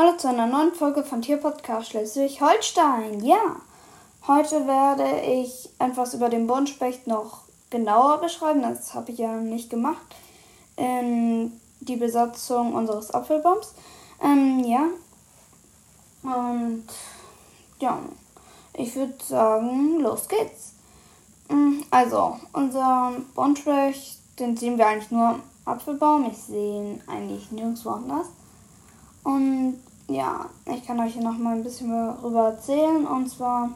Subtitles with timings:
[0.00, 3.22] Hallo zu einer neuen Folge von Tierpodcast Schleswig-Holstein.
[3.22, 3.56] Ja,
[4.26, 8.62] heute werde ich etwas über den Buntspecht noch genauer beschreiben.
[8.62, 10.00] Das habe ich ja nicht gemacht.
[10.76, 13.74] In die Besatzung unseres Apfelbaums.
[14.22, 14.86] Ähm, ja.
[16.22, 16.86] Und
[17.78, 17.98] ja,
[18.72, 20.72] ich würde sagen, los geht's.
[21.50, 26.26] Mm, also, unser Buntspecht, den sehen wir eigentlich nur am Apfelbaum.
[26.30, 28.28] Ich sehe ihn eigentlich nirgendwo anders.
[29.22, 29.78] Und
[30.10, 33.06] ja, ich kann euch hier noch mal ein bisschen darüber erzählen.
[33.06, 33.70] Und zwar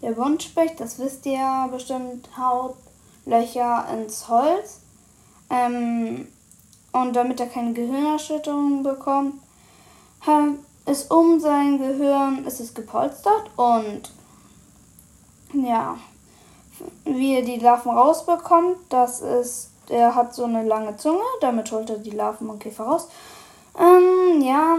[0.00, 2.76] der Buntspecht, das wisst ihr ja bestimmt, haut
[3.26, 4.80] Löcher ins Holz.
[5.50, 6.28] Ähm,
[6.92, 9.34] und damit er keine Gehirnerschütterung bekommt,
[10.86, 14.12] ist um sein Gehirn ist es gepolstert und
[15.52, 15.96] ja,
[17.04, 21.90] wie er die Larven rausbekommt, das ist, er hat so eine lange Zunge, damit holt
[21.90, 23.08] er die Larven und Käfer raus.
[23.78, 24.76] Ähm, ja,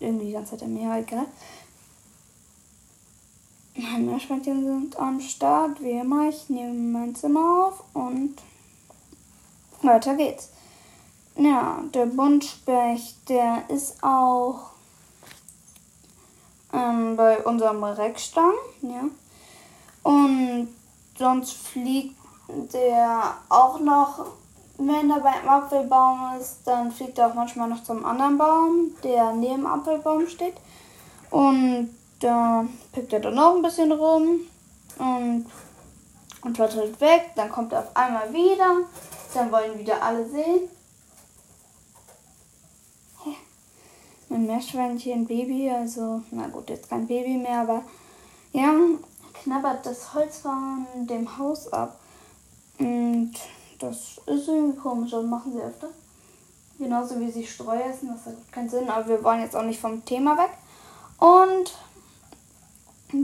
[0.00, 1.26] irgendwie die ganze Zeit egal.
[3.74, 6.28] Meine Meerschweinchen sind am Start, wie immer.
[6.28, 8.36] Ich nehme mein Zimmer auf und
[9.82, 10.50] weiter geht's.
[11.36, 14.70] Ja, der Buntspecht, der ist auch
[16.72, 19.04] ähm, bei unserem Reckstamm, ja.
[20.02, 20.68] Und
[21.18, 22.16] sonst fliegt
[22.48, 24.26] der auch noch
[24.78, 29.32] wenn er beim Apfelbaum ist, dann fliegt er auch manchmal noch zum anderen Baum, der
[29.32, 30.54] neben dem Apfelbaum steht.
[31.30, 34.40] Und da pickt er dann noch ein bisschen rum
[34.98, 35.46] und,
[36.42, 37.30] und flattert weg.
[37.36, 38.76] Dann kommt er auf einmal wieder.
[39.34, 40.68] Dann wollen wieder alle sehen.
[44.28, 47.82] Mein Meerschweinchen, Baby, also, na gut, jetzt kein Baby mehr, aber
[48.52, 48.74] ja,
[49.34, 52.00] knabbert das Holz von dem Haus ab.
[52.78, 53.32] Und
[53.78, 55.88] das ist irgendwie komisch, das machen sie öfter.
[56.78, 59.80] Genauso wie sie Streu essen, das hat keinen Sinn, aber wir wollen jetzt auch nicht
[59.80, 60.50] vom Thema weg.
[61.18, 61.72] Und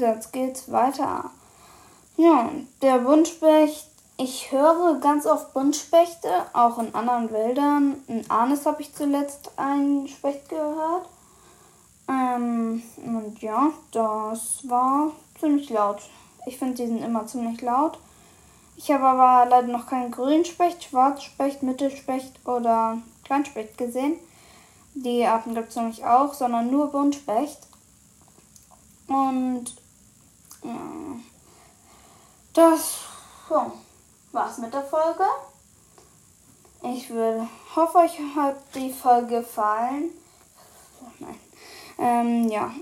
[0.00, 1.30] jetzt geht's weiter.
[2.16, 2.50] Ja,
[2.80, 3.88] der Buntspecht.
[4.18, 8.02] Ich höre ganz oft Buntspechte, auch in anderen Wäldern.
[8.06, 11.08] In Arnes habe ich zuletzt einen Specht gehört.
[12.08, 15.98] Ähm, und ja, das war ziemlich laut.
[16.46, 17.98] Ich finde, die sind immer ziemlich laut.
[18.76, 24.16] Ich habe aber leider noch keinen Grünspecht, Schwarzspecht, Mittelspecht oder Kleinspecht gesehen.
[24.94, 27.58] Die Arten gibt es nämlich auch, sondern nur Buntspecht.
[29.06, 29.64] Und
[30.62, 30.80] ja,
[32.52, 33.00] das
[33.50, 33.72] ja,
[34.32, 35.24] war's mit der Folge.
[36.82, 37.46] Ich will,
[37.76, 40.10] hoffe, euch hat die Folge gefallen.
[41.20, 41.40] Nein.
[41.98, 42.72] Ähm, ja.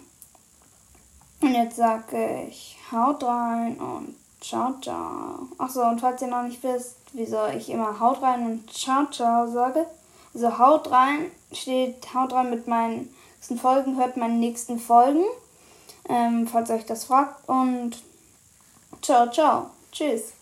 [1.42, 5.48] Und jetzt sage ich, haut rein und Ciao, ciao.
[5.58, 9.46] Achso, und falls ihr noch nicht wisst, wieso ich immer haut rein und ciao, ciao
[9.46, 9.86] sage.
[10.34, 15.24] Also haut rein steht, haut rein mit meinen nächsten Folgen, hört meine nächsten Folgen.
[16.08, 17.48] Ähm, falls euch das fragt.
[17.48, 18.02] Und
[19.02, 19.70] ciao, ciao.
[19.92, 20.32] Tschüss.